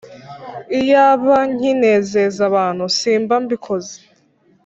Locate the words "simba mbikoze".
2.97-3.95